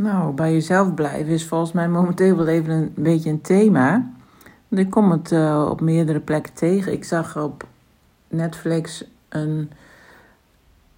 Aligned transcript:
Nou, 0.00 0.32
bij 0.32 0.52
jezelf 0.52 0.94
blijven 0.94 1.32
is 1.32 1.46
volgens 1.46 1.72
mij 1.72 1.88
momenteel 1.88 2.36
wel 2.36 2.46
even 2.46 2.72
een 2.72 2.92
beetje 2.94 3.30
een 3.30 3.40
thema. 3.40 4.10
Ik 4.68 4.90
kom 4.90 5.10
het 5.10 5.32
uh, 5.32 5.66
op 5.70 5.80
meerdere 5.80 6.20
plekken 6.20 6.52
tegen. 6.52 6.92
Ik 6.92 7.04
zag 7.04 7.36
op 7.36 7.66
Netflix 8.28 9.04
een, 9.28 9.70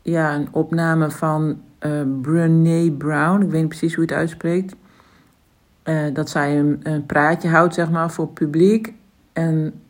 ja, 0.03 0.35
een 0.35 0.49
opname 0.51 1.11
van 1.11 1.61
uh, 1.81 2.03
Brown. 2.23 3.43
Ik 3.43 3.51
weet 3.51 3.61
niet 3.61 3.69
precies 3.69 3.95
hoe 3.95 4.05
je 4.05 4.11
het 4.11 4.21
uitspreekt. 4.21 4.75
Uh, 5.85 6.15
dat 6.15 6.31
zij 6.31 6.59
een, 6.59 6.81
een, 6.83 7.07
praatje 7.07 7.49
houdt, 7.49 7.75
zeg 7.75 7.91
maar, 7.91 8.11
voor 8.11 8.29
publiek. 8.29 8.95
En 9.33 9.83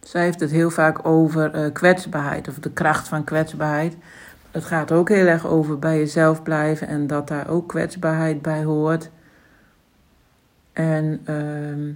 zij 0.00 0.22
heeft 0.22 0.40
het 0.40 0.50
heel 0.50 0.70
vaak 0.70 1.06
over 1.06 1.70
kwetsbaarheid, 1.72 2.48
of 2.48 2.58
de 2.58 2.70
kracht 2.70 3.08
van 3.08 3.24
kwetsbaarheid 3.24 3.96
het 4.50 4.64
gaat 4.64 4.92
ook 4.92 5.08
heel 5.08 5.26
erg 5.26 5.46
over 5.46 5.78
bij 5.78 5.98
jezelf 5.98 6.42
blijven 6.42 6.88
en 6.88 7.06
dat 7.06 7.28
daar 7.28 7.48
ook 7.48 7.68
kwetsbaarheid 7.68 8.42
bij 8.42 8.64
hoort. 8.64 9.10
En 10.72 11.20
uh, 11.28 11.94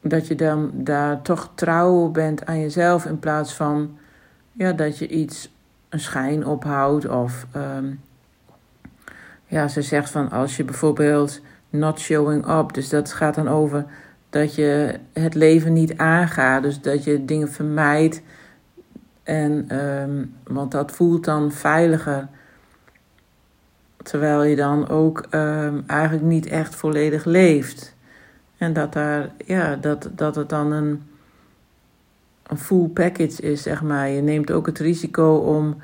dat 0.00 0.26
je 0.26 0.34
dan 0.34 0.70
daar 0.74 1.22
toch 1.22 1.50
trouw 1.54 2.08
bent 2.08 2.46
aan 2.46 2.60
jezelf 2.60 3.04
in 3.04 3.18
plaats 3.18 3.54
van 3.54 3.98
ja, 4.52 4.72
dat 4.72 4.98
je 4.98 5.08
iets, 5.08 5.54
een 5.88 6.00
schijn 6.00 6.46
ophoudt. 6.46 7.08
Of 7.08 7.46
um, 7.56 8.00
ja, 9.46 9.68
ze 9.68 9.82
zegt 9.82 10.10
van 10.10 10.30
als 10.30 10.56
je 10.56 10.64
bijvoorbeeld 10.64 11.40
not 11.70 12.00
showing 12.00 12.48
up, 12.48 12.72
dus 12.72 12.88
dat 12.88 13.12
gaat 13.12 13.34
dan 13.34 13.48
over 13.48 13.84
dat 14.30 14.54
je 14.54 14.98
het 15.12 15.34
leven 15.34 15.72
niet 15.72 15.96
aangaat, 15.98 16.62
dus 16.62 16.80
dat 16.80 17.04
je 17.04 17.24
dingen 17.24 17.52
vermijdt 17.52 18.22
en, 19.30 19.78
um, 19.78 20.34
want 20.44 20.70
dat 20.70 20.90
voelt 20.92 21.24
dan 21.24 21.52
veiliger. 21.52 22.28
Terwijl 24.02 24.42
je 24.42 24.56
dan 24.56 24.88
ook 24.88 25.26
um, 25.30 25.84
eigenlijk 25.86 26.24
niet 26.26 26.46
echt 26.46 26.74
volledig 26.74 27.24
leeft. 27.24 27.94
En 28.58 28.72
dat, 28.72 28.92
daar, 28.92 29.30
ja, 29.46 29.76
dat, 29.76 30.08
dat 30.14 30.34
het 30.34 30.48
dan 30.48 30.72
een, 30.72 31.02
een 32.46 32.58
full 32.58 32.88
package 32.88 33.42
is, 33.42 33.62
zeg 33.62 33.82
maar. 33.82 34.08
Je 34.08 34.20
neemt 34.20 34.50
ook 34.50 34.66
het 34.66 34.78
risico 34.78 35.34
om, 35.34 35.76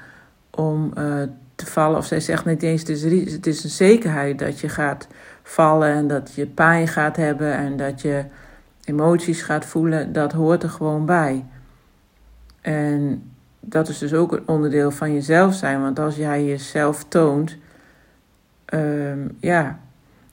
om 0.51 0.93
uh, 0.99 1.23
te 1.55 1.67
vallen. 1.67 1.99
Of 1.99 2.07
zij 2.07 2.21
zegt 2.21 2.45
niet 2.45 2.63
eens, 2.63 2.81
het 2.81 2.89
is, 2.89 3.33
het 3.33 3.47
is 3.47 3.65
een 3.65 3.71
zekerheid 3.71 4.39
dat 4.39 4.61
je 4.61 4.69
gaat 4.69 5.07
vallen 5.43 5.89
en 5.89 6.09
dat 6.09 6.35
je 6.35 6.47
pijn 6.47 6.89
gaat 6.89 7.17
hebben 7.17 7.53
en 7.53 7.77
dat 7.77 8.03
je 8.03 8.25
emoties 8.85 9.43
gaat 9.43 9.65
voelen. 9.65 10.13
Dat 10.13 10.33
hoort 10.33 10.63
er 10.63 10.71
gewoon 10.71 11.07
bij. 11.07 11.45
En 12.61 13.23
dat 13.69 13.89
is 13.89 13.99
dus 13.99 14.15
ook 14.15 14.33
een 14.33 14.43
onderdeel 14.47 14.91
van 14.91 15.13
jezelf 15.13 15.55
zijn. 15.55 15.81
Want 15.81 15.99
als 15.99 16.17
jij 16.17 16.45
jezelf 16.45 17.05
toont, 17.09 17.57
um, 18.75 19.37
ja, 19.41 19.79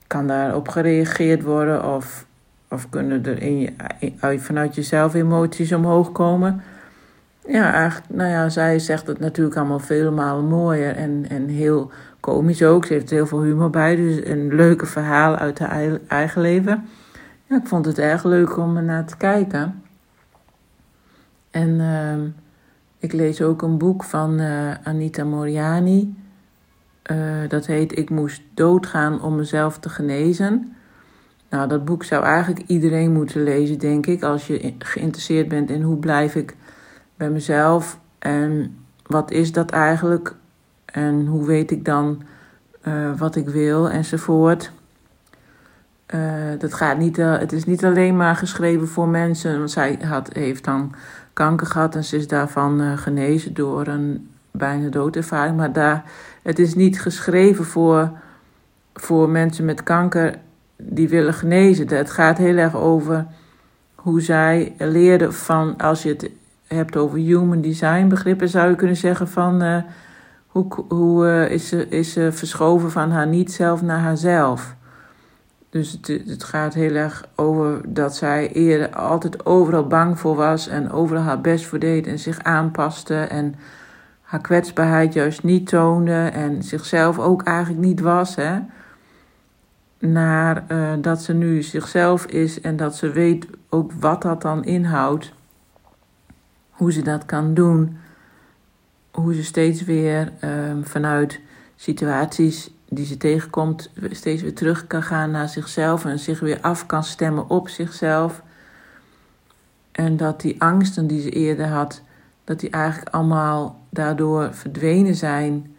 kan 0.08 0.28
daarop 0.28 0.67
gereageerd 0.67 1.44
worden 1.44 1.95
of, 1.95 2.26
of 2.70 2.89
kunnen 2.89 3.26
er 3.26 3.42
in 3.42 3.59
je, 3.59 4.39
vanuit 4.39 4.76
jezelf 4.76 5.14
emoties 5.14 5.72
omhoog 5.72 6.11
komen. 6.11 6.61
Ja, 7.48 7.73
eigenlijk, 7.73 8.14
nou 8.14 8.30
ja, 8.30 8.50
zij 8.50 8.80
zegt 8.80 9.08
het 9.08 9.20
natuurlijk 9.20 9.58
allemaal 9.58 9.80
vele 9.80 10.11
malen 10.11 10.45
mooier 10.45 10.95
en, 10.95 11.26
en 11.30 11.48
heel 11.48 11.92
komisch 12.20 12.64
ook. 12.64 12.86
Ze 12.86 12.94
heeft 12.94 13.09
heel 13.09 13.28
veel 13.28 13.42
humor 13.42 13.70
bij, 13.70 13.95
dus 13.95 14.26
een 14.26 14.56
leuke 14.56 14.86
verhaal 14.86 15.36
uit 15.36 15.59
haar 15.59 16.00
eigen 16.08 16.42
leven. 16.42 16.88
Ja, 17.45 17.56
ik 17.56 17.67
vond 17.67 17.86
het 17.86 18.00
erg 18.00 18.23
leuk 18.23 18.58
om 18.58 18.78
er 18.78 18.84
naar 18.84 19.06
te 19.06 19.17
kijken. 19.17 19.81
En 21.52 21.70
uh, 21.70 22.42
ik 23.03 23.13
lees 23.13 23.41
ook 23.41 23.61
een 23.61 23.77
boek 23.77 24.03
van 24.03 24.41
uh, 24.41 24.71
Anita 24.83 25.23
Moriani. 25.23 26.15
Uh, 27.11 27.17
dat 27.47 27.65
heet 27.65 27.97
Ik 27.97 28.09
moest 28.09 28.41
doodgaan 28.53 29.21
om 29.21 29.35
mezelf 29.35 29.79
te 29.79 29.89
genezen. 29.89 30.75
Nou, 31.49 31.67
dat 31.67 31.85
boek 31.85 32.03
zou 32.03 32.23
eigenlijk 32.23 32.67
iedereen 32.67 33.11
moeten 33.11 33.43
lezen, 33.43 33.79
denk 33.79 34.05
ik. 34.05 34.23
Als 34.23 34.47
je 34.47 34.73
geïnteresseerd 34.79 35.47
bent 35.47 35.69
in 35.69 35.81
hoe 35.81 35.97
blijf 35.97 36.36
ik 36.36 36.55
bij 37.17 37.30
mezelf 37.30 37.99
en 38.19 38.77
wat 39.03 39.31
is 39.31 39.52
dat 39.52 39.71
eigenlijk 39.71 40.36
en 40.86 41.25
hoe 41.25 41.45
weet 41.45 41.71
ik 41.71 41.86
dan 41.86 42.21
uh, 42.83 43.17
wat 43.17 43.36
ik 43.36 43.49
wil 43.49 43.89
enzovoort. 43.89 44.71
Dat 46.57 46.73
gaat 46.73 46.97
niet, 46.97 47.17
het 47.17 47.51
is 47.51 47.65
niet 47.65 47.85
alleen 47.85 48.17
maar 48.17 48.35
geschreven 48.35 48.87
voor 48.87 49.07
mensen, 49.07 49.57
want 49.57 49.71
zij 49.71 49.99
had, 50.01 50.29
heeft 50.33 50.63
dan 50.63 50.95
kanker 51.33 51.67
gehad 51.67 51.95
en 51.95 52.03
ze 52.03 52.17
is 52.17 52.27
daarvan 52.27 52.81
uh, 52.81 52.97
genezen 52.97 53.53
door 53.53 53.87
een 53.87 54.29
bijna 54.51 54.89
doodervaring. 54.89 55.57
Maar 55.57 55.73
daar, 55.73 56.03
het 56.41 56.59
is 56.59 56.75
niet 56.75 57.01
geschreven 57.01 57.65
voor, 57.65 58.11
voor 58.93 59.29
mensen 59.29 59.65
met 59.65 59.83
kanker 59.83 60.35
die 60.77 61.09
willen 61.09 61.33
genezen. 61.33 61.87
Het 61.87 62.11
gaat 62.11 62.37
heel 62.37 62.57
erg 62.57 62.75
over 62.75 63.25
hoe 63.95 64.21
zij 64.21 64.73
leerde 64.77 65.31
van, 65.31 65.77
als 65.77 66.03
je 66.03 66.09
het 66.09 66.30
hebt 66.67 66.95
over 66.95 67.17
human 67.17 67.61
design 67.61 68.07
begrippen, 68.07 68.49
zou 68.49 68.69
je 68.69 68.75
kunnen 68.75 68.97
zeggen 68.97 69.27
van 69.27 69.83
hoe, 70.47 70.65
hoe 70.87 71.49
is, 71.49 71.67
ze, 71.67 71.87
is 71.87 72.13
ze 72.13 72.31
verschoven 72.31 72.91
van 72.91 73.11
haar 73.11 73.27
niet-zelf 73.27 73.81
naar 73.81 73.99
haarzelf. 73.99 74.75
Dus 75.73 75.92
het, 75.92 76.08
het, 76.08 76.44
gaat 76.44 76.73
heel 76.73 76.95
erg 76.95 77.26
over 77.36 77.94
dat 77.94 78.16
zij 78.16 78.52
eerder 78.52 78.95
altijd 78.95 79.45
overal 79.45 79.88
bang 79.88 80.20
voor 80.20 80.36
was 80.36 80.67
en 80.67 80.92
overal 80.92 81.22
haar 81.22 81.42
best 81.42 81.66
voor 81.66 81.80
deed 81.80 82.08
en 82.08 82.20
zich 82.20 82.44
aanpaste 82.44 83.16
en 83.16 83.56
haar 84.22 84.42
kwetsbaarheid 84.42 85.14
juist 85.14 85.44
niet 85.44 85.67
toonde 85.67 86.30
en 86.34 86.64
zichzelf 86.64 87.20
ook 87.20 87.44
eigenlijk 87.44 87.86
niet 87.86 88.00
was. 88.00 88.36
Hè? 88.36 88.60
Naar 90.00 90.64
uh, 90.67 90.94
dat 91.02 91.22
ze 91.22 91.34
nu 91.34 91.61
zichzelf 91.61 92.26
is 92.26 92.61
en 92.61 92.76
dat 92.76 92.95
ze 92.95 93.11
weet 93.11 93.48
ook 93.70 93.92
wat 93.92 94.22
dat 94.22 94.42
dan 94.42 94.64
inhoudt, 94.64 95.34
hoe 96.70 96.92
ze 96.92 97.02
dat 97.02 97.26
kan 97.26 97.54
doen, 97.54 97.98
hoe 99.11 99.34
ze 99.34 99.44
steeds 99.44 99.84
weer 99.84 100.32
uh, 100.44 100.50
vanuit 100.84 101.40
situaties 101.76 102.73
die 102.93 103.05
ze 103.05 103.17
tegenkomt, 103.17 103.89
steeds 104.11 104.42
weer 104.42 104.55
terug 104.55 104.87
kan 104.87 105.04
gaan 105.04 105.31
naar 105.31 105.49
zichzelf 105.49 106.05
en 106.05 106.20
zich 106.20 106.39
weer 106.39 106.61
af 106.61 106.86
kan 106.86 107.04
stemmen 107.04 107.49
op 107.49 107.70
zichzelf. 107.70 108.42
En 109.92 110.17
dat 110.17 110.42
die 110.42 110.61
angsten 110.61 111.08
die 111.08 111.21
ze 111.21 111.30
eerder 111.30 111.67
had, 111.67 112.02
dat 112.43 112.59
die 112.59 112.70
eigenlijk 112.70 113.15
allemaal 113.15 113.81
daardoor 113.89 114.54
verdwenen 114.54 115.15
zijn. 115.15 115.76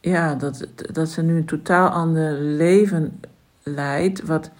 Ja, 0.00 0.34
dat, 0.34 0.66
dat 0.92 1.08
ze 1.08 1.22
nu 1.22 1.36
een 1.36 1.44
totaal 1.44 1.88
ander 1.88 2.32
leven 2.40 3.20
leidt, 3.62 4.22
wat 4.22 4.50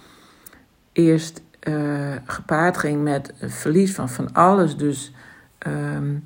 eerst 0.93 1.43
uh, 1.69 2.15
gepaard 2.25 2.77
ging 2.77 3.03
met 3.03 3.33
verlies 3.39 3.95
van 3.95 4.09
van 4.09 4.33
alles. 4.33 4.77
Dus 4.77 5.13
um, 5.67 6.25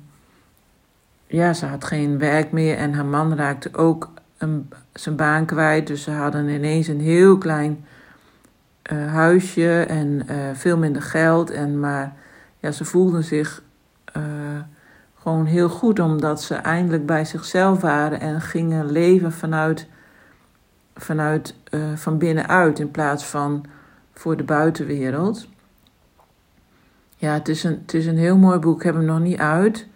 ja, 1.27 1.53
ze 1.53 1.65
had 1.65 1.83
geen 1.83 2.17
werk 2.17 2.51
meer 2.51 2.77
en 2.77 2.93
haar 2.93 3.05
man 3.05 3.35
raakte 3.35 3.73
ook 3.73 4.11
een, 4.41 4.69
zijn 4.93 5.15
baan 5.15 5.45
kwijt. 5.45 5.87
Dus 5.87 6.03
ze 6.03 6.11
hadden 6.11 6.49
ineens 6.49 6.87
een 6.87 7.01
heel 7.01 7.37
klein 7.37 7.85
uh, 8.91 9.13
huisje 9.13 9.79
en 9.79 10.21
uh, 10.29 10.35
veel 10.53 10.77
minder 10.77 11.01
geld. 11.01 11.49
En, 11.49 11.79
maar 11.79 12.13
ja, 12.59 12.71
ze 12.71 12.85
voelden 12.85 13.23
zich 13.23 13.63
uh, 14.17 14.23
gewoon 15.19 15.45
heel 15.45 15.69
goed 15.69 15.99
omdat 15.99 16.41
ze 16.41 16.55
eindelijk 16.55 17.05
bij 17.05 17.25
zichzelf 17.25 17.81
waren 17.81 18.19
en 18.19 18.41
gingen 18.41 18.91
leven 18.91 19.31
vanuit, 19.31 19.87
vanuit 20.95 21.55
van 21.95 22.17
binnenuit 22.17 22.79
in 22.79 22.91
plaats 22.91 23.25
van 23.25 23.65
voor 24.13 24.37
de 24.37 24.43
buitenwereld. 24.43 25.47
Ja, 27.15 27.33
het 27.33 27.47
is, 27.47 27.63
een, 27.63 27.79
het 27.81 27.93
is 27.93 28.05
een 28.05 28.17
heel 28.17 28.37
mooi 28.37 28.59
boek. 28.59 28.77
Ik 28.77 28.83
heb 28.83 28.95
hem 28.95 29.05
nog 29.05 29.19
niet 29.19 29.39
uit. 29.39 29.87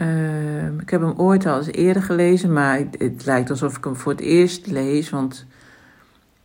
Uh, 0.00 0.66
ik 0.80 0.90
heb 0.90 1.00
hem 1.00 1.14
ooit 1.16 1.46
al 1.46 1.56
eens 1.56 1.66
eerder 1.66 2.02
gelezen, 2.02 2.52
maar 2.52 2.82
het, 2.98 3.24
lijkt 3.24 3.50
alsof 3.50 3.76
ik 3.76 3.84
hem 3.84 3.96
voor 3.96 4.12
het 4.12 4.20
eerst 4.20 4.66
lees. 4.66 5.10
Want 5.10 5.46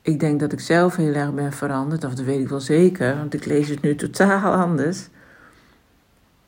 ik 0.01 0.19
denk 0.19 0.39
dat 0.39 0.51
ik 0.51 0.59
zelf 0.59 0.95
heel 0.95 1.13
erg 1.13 1.33
ben 1.33 1.53
veranderd, 1.53 2.03
of 2.03 2.13
dat 2.13 2.25
weet 2.25 2.39
ik 2.39 2.49
wel 2.49 2.59
zeker, 2.59 3.17
want 3.17 3.33
ik 3.33 3.45
lees 3.45 3.69
het 3.69 3.81
nu 3.81 3.95
totaal 4.05 4.53
anders. 4.53 5.07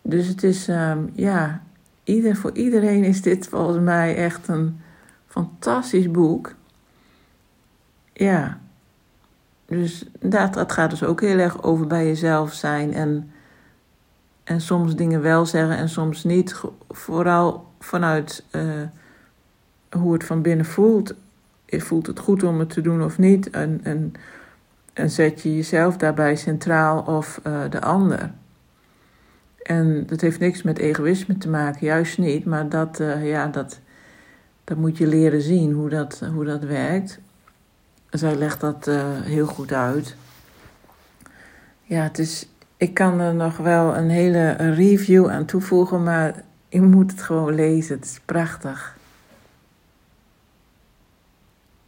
Dus 0.02 0.28
het 0.28 0.44
is, 0.44 0.68
um, 0.68 1.10
ja, 1.14 1.62
ieder, 2.04 2.36
voor 2.36 2.52
iedereen 2.54 3.04
is 3.04 3.22
dit 3.22 3.48
volgens 3.48 3.84
mij 3.84 4.16
echt 4.16 4.48
een 4.48 4.80
fantastisch 5.28 6.12
boek. 6.12 6.54
Ja, 8.14 8.60
dus 9.66 10.06
dat, 10.20 10.54
dat 10.54 10.72
gaat 10.72 10.90
dus 10.90 11.04
ook 11.04 11.22
heel 11.22 11.38
erg 11.38 11.64
over 11.64 11.88
bij 11.88 12.06
jezelf 12.06 12.54
zijn 12.54 12.94
en 12.94 13.32
en 14.46 14.62
soms 14.62 14.96
dingen 14.96 15.22
wel 15.22 15.46
zeggen 15.46 15.78
en 15.78 15.90
soms 15.90 16.24
niet. 16.24 16.62
Vooral 16.90 17.68
vanuit 17.80 18.44
uh, 18.52 18.82
hoe 19.90 20.14
het 20.14 20.24
van 20.24 20.42
binnen 20.42 20.66
voelt. 20.66 21.14
Voelt 21.68 22.08
het 22.08 22.20
goed 22.20 22.44
om 22.44 22.60
het 22.60 22.70
te 22.70 22.82
doen 22.82 23.04
of 23.04 23.18
niet? 23.18 23.50
En, 23.50 23.80
en, 23.84 24.14
en 24.94 25.10
zet 25.10 25.42
je 25.42 25.56
jezelf 25.56 25.98
daarbij 25.98 26.36
centraal 26.36 27.02
of 27.02 27.40
uh, 27.48 27.62
de 27.70 27.82
ander? 27.82 28.32
En 29.64 30.06
dat 30.08 30.22
heeft 30.22 30.40
niks 30.40 30.62
met 30.62 30.78
egoïsme 30.78 31.38
te 31.38 31.50
maken, 31.50 31.86
juist 31.86 32.18
niet. 32.18 32.46
Maar 32.46 32.70
dat, 32.70 33.00
uh, 33.00 33.30
ja, 33.30 33.48
dat, 33.48 33.80
dat 34.64 34.78
moet 34.78 34.98
je 34.98 35.08
leren 35.08 35.42
zien 35.42 35.72
hoe 35.72 35.90
dat, 35.90 36.22
hoe 36.34 36.46
dat 36.46 36.64
werkt. 36.64 37.20
Zij 38.10 38.36
legt 38.36 38.60
dat 38.60 38.86
heel 39.24 39.46
goed 39.46 39.74
uit. 39.74 40.16
Ja, 41.84 42.02
het 42.02 42.20
is, 42.20 42.48
ik 42.78 42.94
kan 42.94 43.20
er 43.20 43.36
nog 43.36 43.58
wel 43.58 43.96
een 43.96 44.10
hele 44.10 44.52
review 44.52 45.30
aan 45.30 45.46
toevoegen, 45.46 46.04
maar 46.04 46.44
je 46.70 46.82
moet 46.82 47.12
het 47.12 47.22
gewoon 47.22 47.56
lezen. 47.56 47.96
Het 47.96 48.06
is 48.06 48.20
prachtig. 48.26 48.95